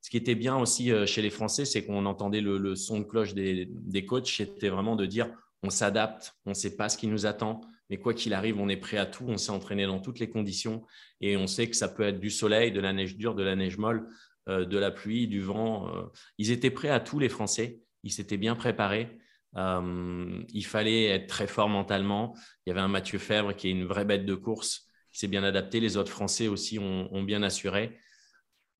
[0.00, 3.04] Ce qui était bien aussi euh, chez les Français, c'est qu'on entendait le, son de
[3.04, 4.28] cloche des, des coachs.
[4.28, 5.30] C'était vraiment de dire
[5.62, 8.68] on s'adapte, on ne sait pas ce qui nous attend, mais quoi qu'il arrive, on
[8.68, 9.24] est prêt à tout.
[9.26, 10.84] On s'est entraîné dans toutes les conditions
[11.20, 13.56] et on sait que ça peut être du soleil, de la neige dure, de la
[13.56, 14.08] neige molle,
[14.48, 15.90] euh, de la pluie, du vent.
[16.38, 17.80] Ils étaient prêts à tout, les Français.
[18.04, 19.18] Ils s'étaient bien préparés.
[19.56, 22.34] Euh, il fallait être très fort mentalement.
[22.64, 25.28] Il y avait un Mathieu Fèvre qui est une vraie bête de course, qui s'est
[25.28, 25.80] bien adapté.
[25.80, 27.98] Les autres Français aussi ont, bien assuré.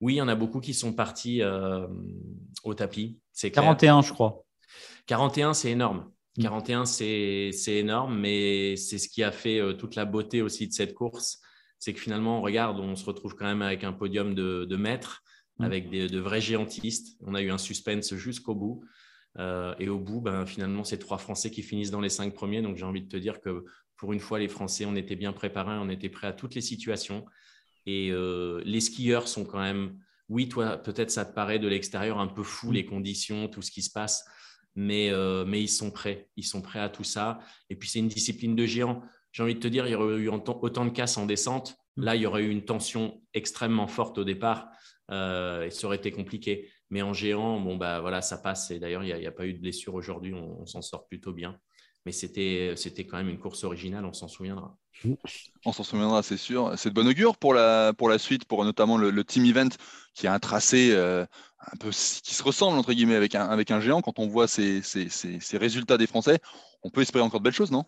[0.00, 1.86] Oui, il y en a beaucoup qui sont partis euh,
[2.64, 3.18] au tapis.
[3.32, 4.44] C'est 41, je crois.
[5.06, 6.10] 41, c'est énorme.
[6.40, 6.86] 41, mm.
[6.86, 10.94] c'est énorme, mais c'est ce qui a fait euh, toute la beauté aussi de cette
[10.94, 11.40] course.
[11.78, 15.22] C'est que finalement, on regarde, on se retrouve quand même avec un podium de, maîtres,
[15.58, 15.64] mm.
[15.64, 17.16] avec de vrais géantistes.
[17.26, 18.84] On a eu un suspense jusqu'au bout.
[19.38, 22.62] Euh, et au bout, ben, finalement, c'est trois Français qui finissent dans les cinq premiers.
[22.62, 23.64] Donc, j'ai envie de te dire que
[23.96, 26.60] pour une fois, les Français, on était bien préparés, on était prêts à toutes les
[26.60, 27.24] situations.
[27.88, 29.98] Et euh, les skieurs sont quand même,
[30.28, 33.70] oui, toi, peut-être ça te paraît de l'extérieur un peu fou, les conditions, tout ce
[33.70, 34.26] qui se passe,
[34.74, 36.28] mais, euh, mais ils sont prêts.
[36.36, 37.38] Ils sont prêts à tout ça.
[37.70, 39.00] Et puis, c'est une discipline de géant.
[39.32, 41.76] J'ai envie de te dire, il y aurait eu autant de casses en descente.
[41.96, 44.68] Là, il y aurait eu une tension extrêmement forte au départ.
[45.10, 46.70] et ça aurait été compliqué.
[46.90, 48.70] Mais en géant, bon, bah, voilà, ça passe.
[48.70, 50.34] Et d'ailleurs, il n'y a, pas eu de blessure aujourd'hui.
[50.34, 51.58] On, s'en sort plutôt bien.
[52.04, 54.76] Mais c'était quand même une course originale, on s'en souviendra.
[55.64, 56.72] On s'en souviendra, c'est sûr.
[56.76, 59.68] C'est de bon augure pour la, pour la suite, pour notamment le, team event
[60.14, 61.24] qui a un tracé euh,
[61.60, 64.00] un peu qui se ressemble entre guillemets avec un, avec un géant.
[64.00, 66.40] Quand on voit ces, ces, ces, résultats des Français,
[66.82, 67.84] on peut espérer encore de belles choses, non?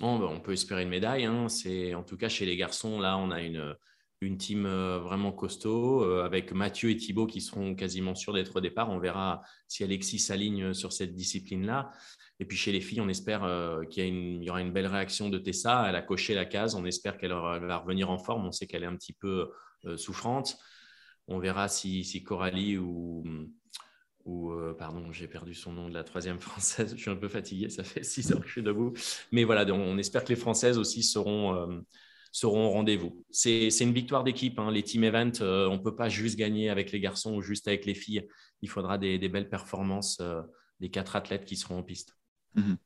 [0.00, 1.24] Bon, bah, On peut espérer une médaille.
[1.24, 1.48] Hein.
[1.48, 3.74] C'est, en tout cas, chez les garçons, là, on a une,
[4.20, 8.56] une team euh, vraiment costaud euh, avec Mathieu et Thibaut qui seront quasiment sûrs d'être
[8.56, 8.90] au départ.
[8.90, 11.90] On verra si Alexis s'aligne sur cette discipline-là.
[12.38, 15.38] Et puis chez les filles, on espère euh, qu'il y, aura une belle réaction de
[15.38, 15.86] Tessa.
[15.88, 16.74] Elle a coché la case.
[16.74, 18.46] On espère qu'elle va revenir en forme.
[18.46, 19.50] On sait qu'elle est un petit peu
[19.96, 20.58] souffrante.
[21.26, 23.24] On verra si, Coralie ou,
[24.26, 26.94] ou pardon, j'ai perdu son nom de la troisième française.
[26.94, 27.70] Je suis un peu fatigué.
[27.70, 28.92] Ça fait six heures que je suis debout.
[29.32, 31.82] Mais voilà, on espère que les Françaises aussi seront
[32.32, 33.24] seront au rendez-vous.
[33.30, 34.58] C'est une victoire d'équipe.
[34.58, 34.70] Hein.
[34.70, 37.68] Les team events, euh, on ne peut pas juste gagner avec les garçons ou juste
[37.68, 38.26] avec les filles.
[38.62, 40.42] Il faudra des, belles performances euh,
[40.80, 42.16] des quatre athlètes qui seront en piste.
[42.54, 42.76] Mhm.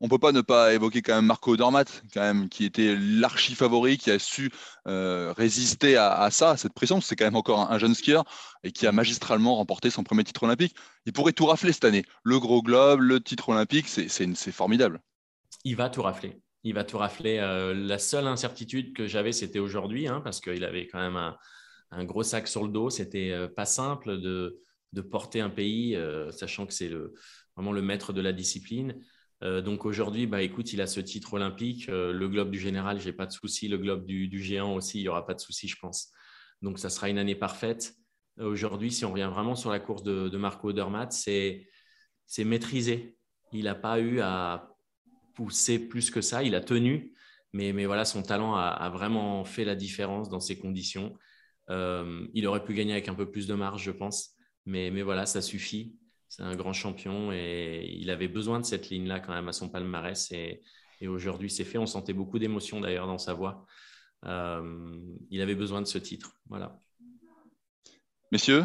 [0.00, 2.96] On ne peut pas ne pas évoquer quand même Marco Dormat, quand même, qui était
[2.98, 4.50] l'archi favori, qui a su
[4.88, 7.00] euh, résister à, ça, à cette pression.
[7.00, 8.24] C'est quand même encore un, jeune skieur
[8.64, 10.74] et qui a magistralement remporté son premier titre olympique.
[11.06, 12.04] Il pourrait tout rafler cette année.
[12.24, 15.00] Le gros globe, le titre olympique, c'est formidable.
[15.62, 17.38] Il va tout rafler il va tout rafler.
[17.38, 21.34] Euh, la seule incertitude que j'avais, c'était aujourd'hui, hein, parce qu'il avait quand même
[21.90, 22.90] un, gros sac sur le dos.
[22.90, 24.60] C'était euh, pas simple de,
[25.10, 26.90] porter un pays, euh, sachant que c'est
[27.56, 28.94] vraiment le maître de la discipline.
[29.40, 31.88] donc aujourd'hui, bah, écoute, il a ce titre olympique.
[31.88, 33.68] le globe du général, j'ai pas de souci.
[33.68, 36.10] Le globe du, géant aussi, il y aura pas de souci, je pense.
[36.60, 37.94] Donc ça sera une année parfaite.
[38.38, 41.66] Aujourd'hui, si on revient vraiment sur la course de, de Marco Odermatt, c'est
[42.38, 43.16] maîtrisé.
[43.52, 44.71] Il n'a pas eu à
[45.34, 46.42] poussé plus que ça.
[46.42, 47.14] Il a tenu,
[47.52, 51.16] mais, mais voilà, son talent a, vraiment fait la différence dans ces conditions.
[51.70, 54.30] Euh, il aurait pu gagner avec un peu plus de marge, je pense.
[54.66, 55.96] Mais, mais voilà, ça suffit.
[56.28, 59.68] C'est un grand champion et il avait besoin de cette ligne-là quand même à son
[59.68, 60.30] palmarès.
[60.32, 60.62] Et,
[61.00, 61.78] et aujourd'hui, c'est fait.
[61.78, 63.66] On sentait beaucoup d'émotion d'ailleurs dans sa voix.
[64.24, 64.98] Euh,
[65.30, 66.36] il avait besoin de ce titre.
[66.48, 66.80] Voilà.
[68.30, 68.64] Messieurs,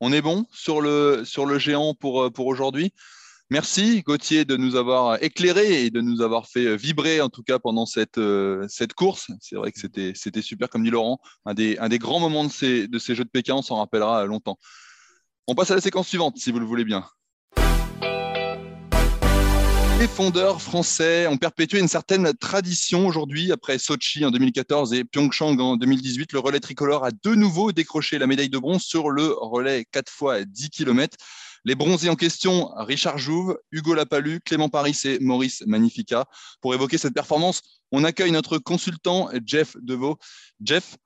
[0.00, 2.92] on est bon sur le, sur le géant pour, pour aujourd'hui?
[3.52, 7.58] Merci Gauthier de nous avoir éclairé et de nous avoir fait vibrer en tout cas
[7.58, 9.32] pendant cette, euh, course.
[9.40, 12.98] C'est vrai que c'était, super, comme dit Laurent, un des, grands moments de ces, de
[13.00, 14.56] ces Jeux de Pékin, on s'en rappellera longtemps.
[15.48, 17.04] On passe à la séquence suivante, si vous le voulez bien.
[19.98, 23.50] Les fondeurs français ont perpétué une certaine tradition aujourd'hui.
[23.50, 28.18] Après Sochi en 2014 et Pyeongchang en 2018, le relais tricolore a de nouveau décroché
[28.18, 31.18] la médaille de bronze sur le relais 4 fois 10 km.
[31.64, 36.26] Les bronzés en question, Richard Jouve, Hugo Lapalu, Clément Paris et Maurice Magnifica.
[36.60, 37.60] Pour évoquer cette performance,
[37.92, 40.18] on accueille notre consultant Jeff Deveau.
[40.62, 40.96] Jeff,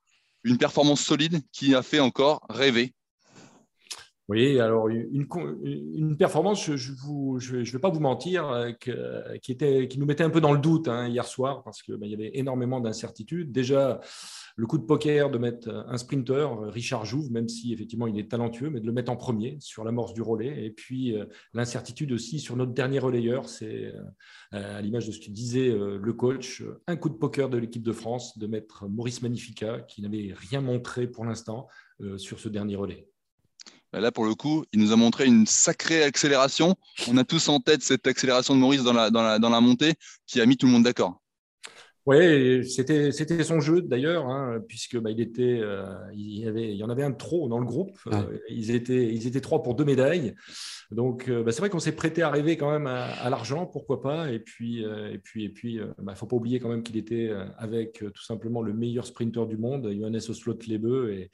[0.44, 2.94] une performance solide qui a fait encore rêver.
[4.30, 8.72] Oui, alors une, performance, je ne vais pas vous mentir, euh,
[9.42, 11.96] qui, était, qui nous mettait un peu dans le doute hein, hier soir parce qu'il
[11.96, 13.52] ben, y avait énormément d'incertitudes.
[13.52, 14.00] Déjà,
[14.56, 18.30] le coup de poker de mettre un sprinter, Richard Jouve, même si effectivement il est
[18.30, 20.64] talentueux, mais de le mettre en premier sur l'amorce du relais.
[20.64, 23.92] Et puis euh, l'incertitude aussi sur notre dernier relayeur, c'est
[24.54, 27.82] euh, à l'image de ce que disait le coach, un coup de poker de l'équipe
[27.82, 31.68] de France de mettre Maurice Magnifica, qui n'avait rien montré pour l'instant
[32.16, 33.08] sur ce dernier relais.
[33.94, 36.74] Bah, là, pour le coup, il nous a montré une sacrée accélération.
[37.06, 39.60] On a tous en tête cette accélération de Maurice dans la, dans la, dans la
[39.60, 39.94] montée
[40.26, 41.22] qui a mis tout le monde d'accord.
[42.06, 46.70] Oui, c'était, c'était son jeu d'ailleurs, hein, puisque bah, il, était, euh, il, y avait,
[46.70, 47.98] il y en avait un trop dans le groupe.
[48.08, 50.34] Euh, ils, étaient, ils étaient trois pour deux médailles.
[50.90, 54.02] Donc, euh, bah, c'est vrai qu'on s'est prêté à rêver quand même à, l'argent, pourquoi
[54.02, 54.30] pas.
[54.30, 57.32] Et puis, et puis, et puis, il ne faut pas oublier quand même qu'il était
[57.56, 61.30] avec tout simplement le meilleur sprinter du monde, Johannes Oslo-Lebeu, et,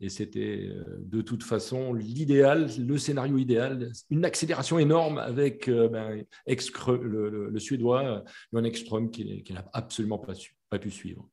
[0.00, 5.88] et c'était euh, de toute façon l'idéal, le scénario idéal, une accélération énorme avec euh,
[5.88, 10.32] ben, le, Suédois Johan Ekström qui, n'a absolument pas,
[10.70, 11.28] pas pu suivre.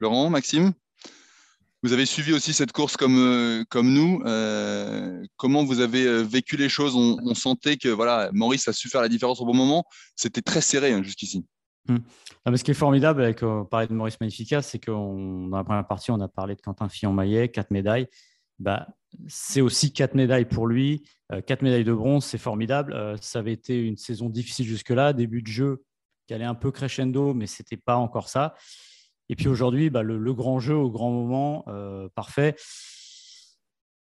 [0.00, 0.72] Laurent, Maxime
[1.84, 4.18] vous avez suivi aussi cette course comme, euh, comme nous.
[5.36, 6.96] comment vous avez vécu les choses?
[6.96, 9.84] On, sentait que voilà, Maurice a su faire la différence au bon moment.
[10.16, 11.46] C'était très serré hein, jusqu'ici.
[11.88, 12.00] Hmm.
[12.54, 15.86] ce qui est formidable avec euh, parler de Maurice Magnifica, c'est que dans la première
[15.86, 18.08] partie, on a parlé de Quentin Fillon-Maillet, quatre médailles.
[18.58, 18.88] Bah,
[19.26, 22.92] c'est aussi quatre médailles pour lui, euh, quatre médailles de bronze, c'est formidable.
[22.92, 25.82] Euh, ça avait été une saison difficile jusque-là, début de jeu
[26.28, 28.54] qui allait un peu crescendo, mais ce n'était pas encore ça.
[29.28, 31.64] Et puis aujourd'hui, bah, le, grand jeu au grand moment,
[32.14, 32.54] parfait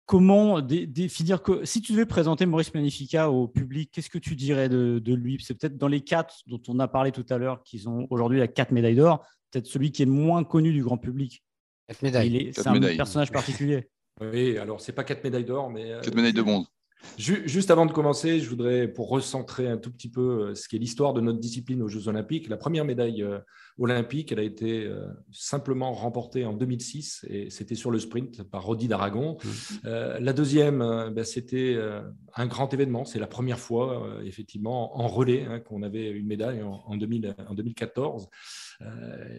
[0.07, 4.69] comment définir que si tu devais présenter Maurice Magnifica au public, qu'est-ce que tu dirais
[4.69, 5.39] de, lui?
[5.43, 8.39] C'est peut-être dans les quatre dont on a parlé tout à l'heure, qu'ils ont aujourd'hui
[8.39, 11.43] la quatre médailles d'or, peut-être celui qui est le moins connu du grand public.
[11.89, 12.53] Quatre médailles.
[12.55, 13.89] C'est un personnage particulier.
[14.21, 16.67] Oui, alors c'est pas quatre médailles d'or, mais euh, quatre médailles de bronze.
[17.17, 20.77] Juste avant de commencer, je voudrais, pour recentrer un tout petit peu euh, ce qui
[20.77, 23.39] est l'histoire de notre discipline aux Jeux Olympiques, la première médaille euh,
[23.79, 28.65] olympique, elle a été euh, simplement remportée en 2006 et c'était sur le sprint par
[28.65, 29.37] Rodi d'Aragon.
[29.45, 29.89] Mmh.
[30.21, 30.79] la deuxième,
[31.15, 31.77] ben, c'était
[32.35, 36.63] un grand événement, c'est la première fois, effectivement, en relais hein, qu'on avait une médaille
[36.63, 38.29] en, 2014.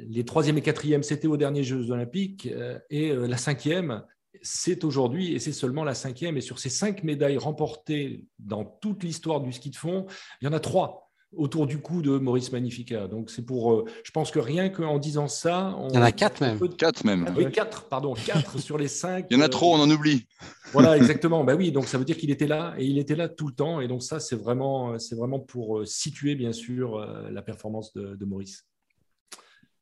[0.08, 2.50] les troisième et quatrième, c'était aux derniers Jeux Olympiques
[2.90, 4.04] et la cinquième,
[4.42, 9.04] c'est aujourd'hui, et c'est seulement la cinquième, et sur ces cinq médailles remportées dans toute
[9.04, 10.06] l'histoire du ski de fond,
[10.42, 13.08] il y en a trois autour du cou de Maurice Magnifica.
[13.08, 16.12] Donc c'est pour, euh, je pense que rien qu'en disant ça, il y en a
[16.12, 16.60] quatre même.
[16.76, 17.34] Quatre même.
[17.36, 19.28] Oui, quatre, pardon, quatre sur les cinq.
[19.30, 20.28] Il y en a trop, on en oublie.
[20.72, 21.44] Voilà, exactement.
[21.44, 23.54] bah oui, donc ça veut dire qu'il était là et il était là tout le
[23.54, 23.82] temps.
[23.82, 27.94] Et donc ça, c'est vraiment, c'est vraiment pour euh, situer bien sûr euh, la performance
[27.94, 28.66] de, Maurice.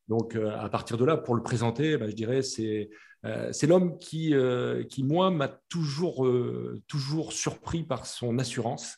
[0.09, 2.89] Donc à partir de là, pour le présenter, bah, je dirais c'est
[3.25, 8.97] euh, c'est l'homme qui, euh, qui, moi, m'a toujours, euh, toujours surpris par son assurance.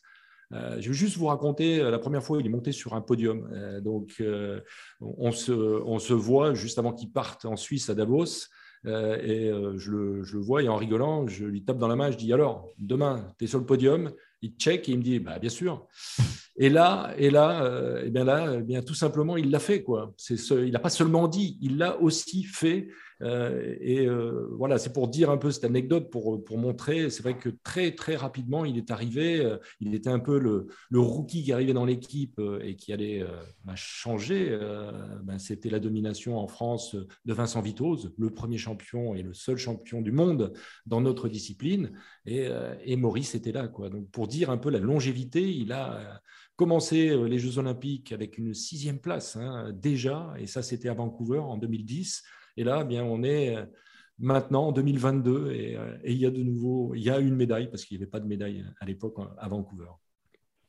[0.52, 3.50] je vais juste vous raconter, la première fois, il est monté sur un podium.
[3.82, 4.24] donc,
[5.02, 8.48] on, se, on se voit juste avant qu'il parte en Suisse à Davos.
[8.86, 12.10] et je le, je, le, vois et en rigolant, je lui tape dans la main,
[12.10, 14.12] je dis alors, demain, tu es sur le podium
[14.42, 15.88] Il check et il me dit bah, bien sûr.
[16.58, 20.14] Et là, et là, et bien là, bien tout simplement, il l'a fait quoi.
[20.16, 22.88] C'est il n'a pas seulement dit, il l'a aussi fait.
[23.22, 27.24] Euh, et euh, voilà, c'est pour dire un peu cette anecdote, pour, pour montrer, c'est
[27.24, 31.00] vrai que très très rapidement, il est arrivé, euh, il était un peu le, le
[31.00, 33.26] rookie qui arrivait dans l'équipe et qui allait
[33.64, 34.58] bah, changer.
[35.24, 39.58] Ben, c'était la domination en France de Vincent Vitoz, le premier champion et le seul
[39.58, 40.54] champion du monde
[40.86, 41.92] dans notre discipline.
[42.26, 42.48] Et,
[42.84, 43.68] et Maurice était là.
[43.68, 43.90] Quoi.
[43.90, 46.22] Donc pour dire un peu la longévité, il a
[46.56, 51.40] commencé les Jeux Olympiques avec une sixième place hein, déjà, et ça c'était à Vancouver
[51.40, 52.24] en 2010.
[52.58, 53.66] Et là, eh bien, on est euh,
[54.20, 57.70] maintenant en 2022 euh, et, il y a de nouveau, il y a une médaille
[57.70, 59.90] parce qu'il n'y avait pas de médaille à l'époque à Vancouver.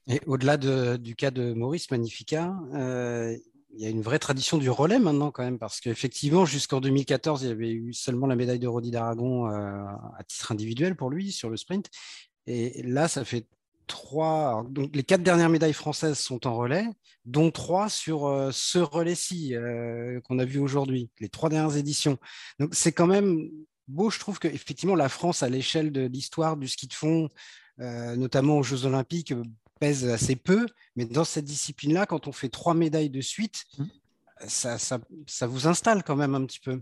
[0.08, 3.36] Et au-delà du cas de Maurice Magnifica, euh,
[3.74, 7.42] il y a une vraie tradition du relais maintenant quand même, parce qu'effectivement, jusqu'en 2014,
[7.42, 11.30] il y avait eu seulement la médaille de Rodi d'Aragon à titre individuel pour lui
[11.30, 11.90] sur le sprint.
[12.46, 13.46] Et là, ça fait
[13.86, 14.64] trois.
[14.70, 16.86] Donc, les quatre dernières médailles françaises sont en relais,
[17.24, 22.18] dont trois sur euh, ce relais-ci euh, qu'on a vu aujourd'hui, les trois dernières éditions.
[22.58, 23.48] Donc, c'est quand même
[23.88, 27.28] beau, je trouve qu'effectivement, la France, à l'échelle de l'histoire du ski de fond,
[27.80, 29.34] euh, notamment aux Jeux Olympiques,
[29.80, 30.66] pèse assez peu.
[30.96, 33.84] Mais dans cette discipline-là, quand on fait trois médailles de suite, mmh.
[34.48, 36.80] ça, ça, ça vous installe quand même un petit peu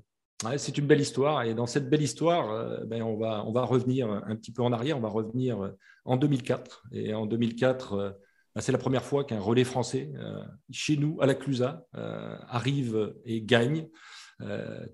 [0.56, 1.42] c'est une belle histoire.
[1.42, 4.62] Et dans cette belle histoire, euh, ben, on, va, on va revenir un petit peu
[4.62, 4.96] en arrière.
[4.96, 5.70] On va revenir euh,
[6.04, 6.84] en 2004.
[6.92, 8.10] Et en 2004, euh,
[8.54, 10.12] ben, c'est la première fois qu'un relais français,
[10.70, 13.88] chez nous, à la Clusa, arrive et gagne.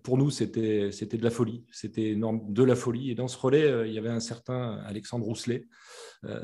[0.02, 1.66] pour nous, c'était de la folie.
[1.70, 3.10] C'était de la folie.
[3.10, 5.66] Et dans ce relais, il y avait un certain Alexandre Rousselet.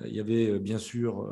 [0.05, 1.27] il y avait bien sûr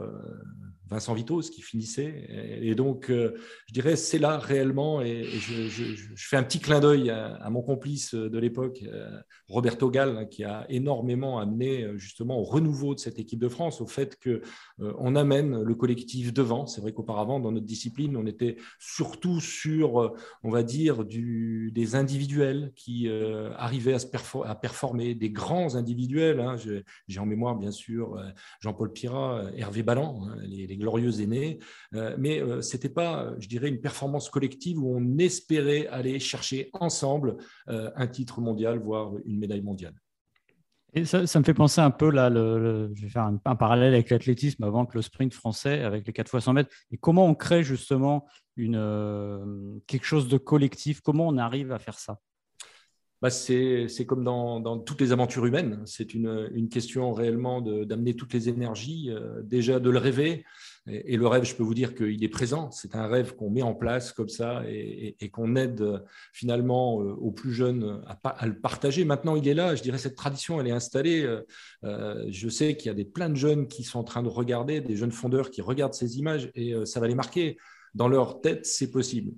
[0.95, 2.27] Vincent Vitos qui finissait.
[2.63, 3.35] Et, donc, euh,
[3.67, 8.15] je dirais, c'est là réellement, et, je, fais un petit clin d'œil à, mon complice
[8.15, 9.11] de l'époque, euh,
[9.49, 13.49] Roberto Gall, hein, qui a énormément amené euh, justement au renouveau de cette équipe de
[13.49, 14.41] France, au fait qu'on
[14.79, 16.67] on amène le collectif devant.
[16.67, 22.73] C'est vrai qu'auparavant, dans notre discipline, on était surtout sur, on va dire, des individuels
[22.77, 23.09] qui
[23.57, 26.41] arrivaient à, performer, des grands individuels.
[26.41, 26.57] Hein.
[27.09, 28.17] J'ai en mémoire, bien sûr,
[28.61, 31.59] Jean-Paul Pirat, Hervé Ballan, hein, les glorieux aînés,
[31.95, 36.21] euh, mais euh, ce n'était pas, je dirais, une performance collective où on espérait aller
[36.21, 37.37] chercher ensemble
[37.69, 39.95] euh, un titre mondial, voire une médaille mondiale.
[40.97, 44.11] Et ça, me fait penser un peu, là, le, je vais faire un, parallèle avec
[44.11, 46.71] l'athlétisme avant que le sprint français, avec les 4 fois 100 mètres.
[46.93, 51.01] Et comment on crée justement une, quelque chose de collectif?
[51.01, 52.21] Comment on arrive à faire ça?
[53.21, 55.83] Bah c'est comme dans, dans, toutes les aventures humaines.
[55.85, 59.11] C'est une, une, question réellement d'amener toutes les énergies,
[59.43, 60.45] déjà de le rêver,
[60.87, 62.71] et, le rêve, je peux vous dire qu'il est présent.
[62.71, 65.99] C'est un rêve qu'on met en place comme ça et, qu'on aide euh,
[66.33, 69.05] finalement euh, aux plus jeunes à, le partager.
[69.07, 69.75] Maintenant, il est là.
[69.75, 71.27] Je dirais cette tradition, elle est installée.
[71.85, 74.29] Euh, je sais qu'il y a des, plein de jeunes qui sont en train de
[74.29, 77.57] regarder, des jeunes fondeurs qui regardent ces images et ça va les marquer.
[77.95, 79.33] Dans leur tête, c'est possible.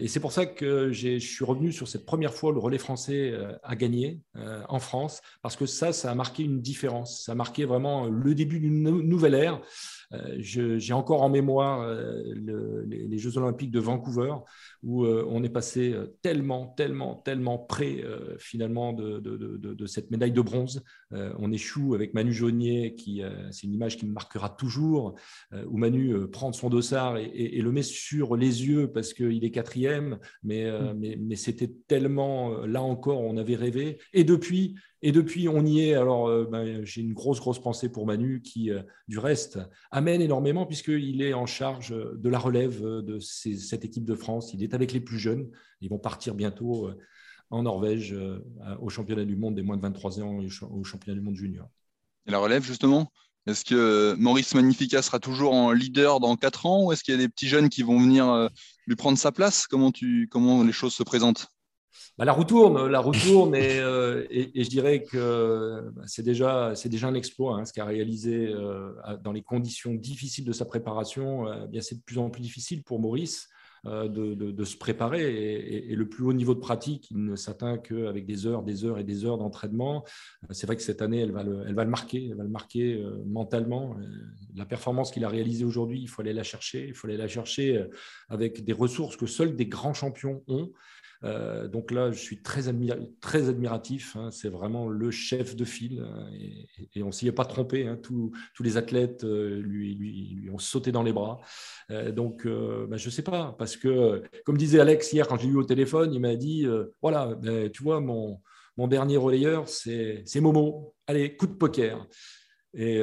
[0.00, 3.34] et c'est pour ça que je suis revenu sur cette première fois le relais français
[3.62, 4.20] a gagné
[4.68, 7.24] en France, parce que ça, ça a marqué une différence.
[7.24, 9.60] Ça a marqué vraiment le début d'une nouvelle ère.
[10.14, 12.22] Euh, j'ai encore en mémoire euh,
[12.86, 14.32] les, Jeux Olympiques de Vancouver,
[14.82, 18.04] où euh, on est passé tellement, tellement, tellement près
[18.38, 20.84] finalement de, cette médaille de bronze.
[21.10, 25.14] on échoue avec Manu Jaunier, qui c'est une image qui me marquera toujours,
[25.66, 30.18] où Manu prend son dossard et, le met sur les yeux parce qu'il est quatrième,
[30.42, 30.94] mais, mm.
[30.96, 33.98] mais, mais c'était tellement, là encore, on avait rêvé.
[34.12, 35.94] Et depuis, et depuis, on y est.
[35.94, 39.58] Alors, euh, ben, j'ai une grosse, grosse pensée pour Manu qui, euh, du reste,
[39.90, 44.52] amène énormément puisqu'il est en charge de la relève de cette équipe de France.
[44.54, 45.50] Il est avec les plus jeunes.
[45.80, 46.98] Ils vont partir bientôt euh,
[47.50, 48.14] en Norvège
[48.78, 51.66] au championnat du monde des moins de 23 ans au championnat du monde junior.
[52.26, 53.10] Et la relève, justement
[53.46, 57.16] Est-ce que Maurice Magnifica sera toujours en leader dans 4 ans ou est-ce qu'il y
[57.16, 58.50] a des petits jeunes qui vont venir
[58.86, 59.66] lui prendre sa place?
[59.66, 61.48] Comment, tu, comment les choses se présentent?
[62.18, 66.72] Bah, la roue tourne, la roue tourne euh, et, je dirais que bah, c'est déjà,
[66.86, 68.90] déjà un exploit hein, ce qu'a réalisé euh,
[69.22, 71.46] dans les conditions difficiles de sa préparation.
[71.46, 73.48] Euh, bien c'est de plus en plus difficile pour Maurice
[73.84, 75.22] de, se préparer
[75.88, 78.98] et, le plus haut niveau de pratique, il ne s'atteint qu'avec des heures, des heures
[78.98, 80.04] et des heures d'entraînement.
[80.50, 82.50] C'est vrai que cette année, elle va le, elle va le marquer, elle va le
[82.50, 83.96] marquer mentalement.
[84.56, 87.28] La performance qu'il a réalisée aujourd'hui, il faut aller la chercher, il faut aller la
[87.28, 87.86] chercher
[88.28, 90.72] avec des ressources que seuls des grands champions ont.
[91.24, 92.62] Euh, donc là, je suis très,
[93.20, 94.16] très admiratif.
[94.16, 94.30] Hein.
[94.30, 96.30] c'est vraiment le chef de file hein,
[96.94, 97.86] et, on s'y est pas trompé.
[97.86, 97.98] Hein.
[98.00, 101.40] tous, les athlètes euh, lui, ont sauté dans les bras.
[101.90, 105.48] Euh, donc, bah, je ne sais pas parce que, comme disait Alex hier quand j'ai
[105.48, 106.66] eu au téléphone, il m'a dit
[107.02, 108.40] voilà, ben, tu vois, mon,
[108.76, 110.94] mon dernier relayeur, c'est Momo.
[111.06, 112.06] Allez, coup de poker.
[112.74, 113.00] Et,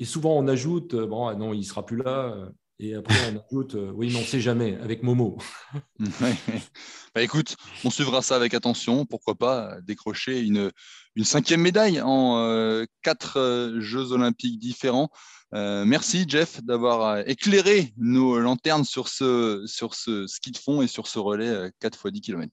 [0.00, 2.50] et, souvent, on ajoute bon, ah non, il sera plus là.
[2.78, 5.38] Et après, on ajoute, euh, oui, mais on ne sait jamais, avec Momo.
[7.14, 9.06] bah, écoute, on suivra ça avec attention.
[9.06, 10.70] Pourquoi pas décrocher une,
[11.14, 15.08] une cinquième médaille en euh, quatre euh, Jeux olympiques différents.
[15.52, 21.06] merci, Jeff, d'avoir éclairé nos lanternes sur ce, sur ce ski de fond et sur
[21.06, 22.52] ce relais 4 x 10 km.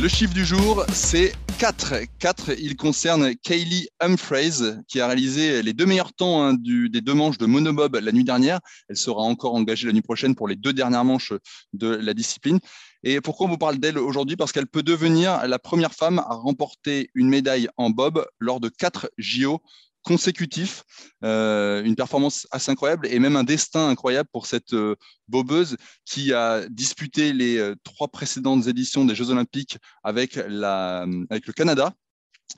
[0.00, 1.94] Le chiffre du jour, c'est 4.
[2.18, 7.12] 4, il concerne Kaylee Humphreys, qui a réalisé les deux meilleurs temps hein, des deux
[7.12, 8.60] manches de monobob la nuit dernière.
[8.88, 11.34] Elle sera encore engagée la nuit prochaine pour les deux dernières manches
[11.74, 12.60] de la discipline.
[13.02, 14.36] Et pourquoi on vous parle d'elle aujourd'hui?
[14.36, 18.70] Parce qu'elle peut devenir la première femme à remporter une médaille en bob lors de
[18.70, 19.60] 4 JO
[20.02, 20.82] consécutif,
[21.24, 24.96] euh, une performance assez incroyable et même un destin incroyable pour cette euh,
[25.28, 31.46] bobeuse qui a disputé les euh, trois précédentes éditions des Jeux Olympiques avec, la, avec
[31.46, 31.92] le Canada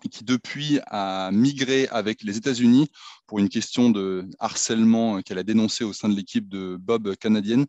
[0.04, 2.90] et qui depuis a migré avec les États-Unis
[3.26, 7.66] pour une question de harcèlement qu'elle a dénoncé au sein de l'équipe de Bob canadienne.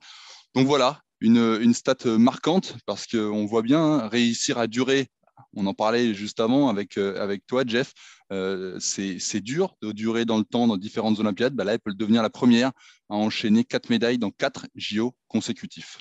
[0.55, 5.09] Donc voilà, une, une stat marquante parce qu'on voit bien hein, réussir à durer
[5.53, 7.93] on en parlait juste avant avec, avec toi, Jeff,
[8.31, 11.53] euh, c'est dur de durer dans le temps dans différentes Olympiades.
[11.53, 12.71] Bah là, elle peut devenir la première
[13.09, 15.99] à enchaîner quatre médailles dans quatre JO consécutifs.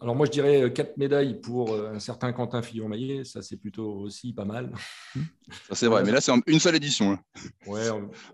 [0.00, 3.24] Alors moi, je dirais euh, quatre médailles pour euh, un certain Quentin Fillon-Maillet.
[3.24, 4.72] Ça, c'est plutôt aussi pas mal.
[5.68, 6.04] Ça, c'est vrai.
[6.04, 7.12] Mais là, c'est une seule édition.
[7.12, 7.20] Hein.
[7.66, 7.88] Ouais.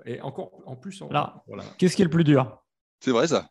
[0.04, 1.42] Et encore, en plus, voilà.
[1.78, 2.62] Qu'est-ce qui est le plus dur?
[3.00, 3.48] C'est vrai, ça.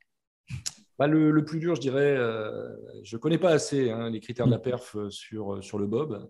[1.00, 4.46] Bah, le, plus dur, je dirais, euh, je ne connais pas assez hein, les critères
[4.46, 4.62] de la mm.
[4.62, 6.30] perf euh, sur, euh, sur le bob.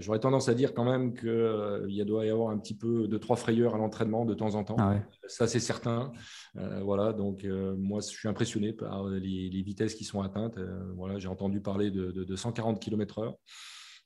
[0.00, 3.36] J'aurais tendance à dire quand même qu'il doit y avoir un petit peu de trois
[3.36, 4.76] frayeurs à l'entraînement de temps en temps.
[4.78, 6.12] Ah Ça, c'est certain.
[6.54, 10.58] voilà, donc moi, je suis impressionné par les, vitesses qui sont atteintes.
[10.96, 13.34] voilà, J'ai entendu parler de, de, de 140 km/h.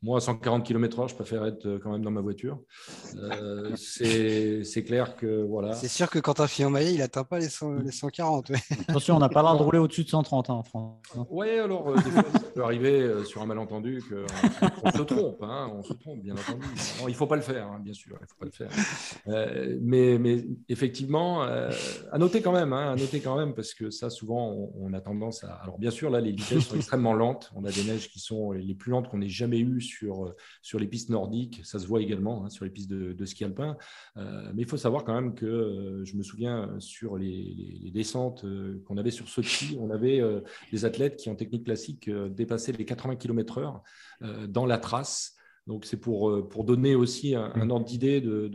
[0.03, 2.59] Moi, à 140 km/h, je préfère être euh, quand même dans ma voiture.
[3.17, 5.75] Euh, c'est clair que voilà.
[5.75, 8.51] C'est sûr que quand un Fillon Maillet, il n'atteint pas les, 140.
[8.89, 11.03] Attention, on n'a pas l'air de rouler au-dessus de 130 hein, en France.
[11.29, 15.43] Oui, alors euh, des fois, ça peut arriver sur un malentendu qu'on se trompe.
[15.43, 16.65] Hein, on se trompe, bien entendu.
[17.03, 18.17] il ne faut pas le faire, hein, bien sûr.
[18.23, 18.71] Il faut pas le faire.
[19.83, 24.71] mais, mais, effectivement, à noter quand même, à noter quand même, parce que ça, souvent,
[24.79, 25.53] on, a tendance à.
[25.63, 27.53] Alors, bien sûr, là, les vitesses sont extrêmement lentes.
[27.55, 30.37] On a des neiges qui sont les plus lentes qu'on ait jamais eues sur, euh,
[30.63, 33.77] sur les pistes nordiques, ça se voit également hein, sur les pistes de, ski alpin.
[34.17, 38.45] Euh, mais il faut savoir quand même que euh, je me souviens sur les, descentes
[38.85, 40.23] qu'on avait sur Sochi, on avait
[40.71, 43.81] des athlètes qui en technique classique dépassaient les 80 km/h
[44.49, 45.37] dans la trace.
[45.71, 48.49] Donc c'est pour, pour donner aussi un, ordre d'idée de,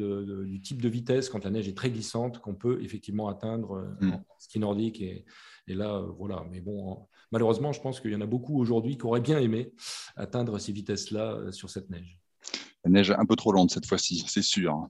[0.44, 4.12] du type de vitesse quand la neige est très glissante qu'on peut effectivement atteindre mm.
[4.12, 5.02] en ski nordique.
[5.02, 5.26] Et,
[5.68, 6.46] et là, voilà.
[6.52, 9.74] Mais bon, malheureusement, je pense qu'il y en a beaucoup aujourd'hui qui auraient bien aimé
[10.16, 12.20] atteindre ces vitesses-là euh, sur cette neige.
[12.84, 14.88] La neige un peu trop lente cette fois-ci, c'est sûr.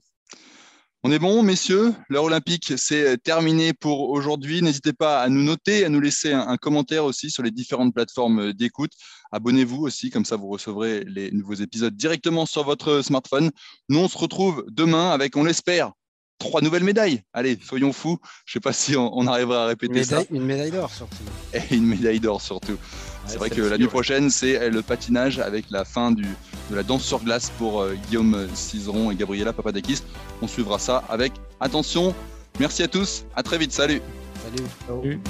[1.02, 1.94] On est bon, messieurs?
[2.08, 4.60] L'heure olympique, c'est terminé pour aujourd'hui.
[4.62, 8.52] N'hésitez pas à nous noter, à nous laisser un, commentaire aussi sur les différentes plateformes
[8.52, 8.90] d'écoute.
[9.30, 13.50] Abonnez-vous aussi, comme ça vous recevrez les nouveaux épisodes directement sur votre smartphone.
[13.88, 15.92] Nous, on se retrouve demain avec, on l'espère,
[16.38, 17.22] trois nouvelles médailles.
[17.32, 18.18] Allez, soyons fous.
[18.44, 20.22] Je ne sais pas si on, arrivera à répéter ça.
[20.30, 21.16] Une médaille d'or surtout.
[21.52, 22.78] Et une médaille d'or surtout.
[23.26, 26.26] C'est vrai que l'année prochaine, c'est le patinage avec la fin du,
[26.70, 30.02] de la danse sur glace pour euh, Guillaume Cizeron et Gabriela Papadakis.
[30.42, 32.14] On suivra ça avec attention.
[32.58, 33.24] Merci à tous.
[33.34, 33.72] À très vite.
[33.72, 34.00] Salut.
[34.86, 35.20] Salut.